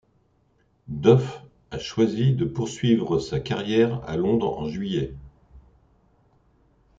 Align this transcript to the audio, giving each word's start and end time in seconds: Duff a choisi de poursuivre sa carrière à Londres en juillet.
Duff 0.87 1.43
a 1.69 1.77
choisi 1.77 2.33
de 2.33 2.45
poursuivre 2.45 3.19
sa 3.19 3.39
carrière 3.39 4.03
à 4.09 4.17
Londres 4.17 4.57
en 4.57 4.67
juillet. 4.67 5.13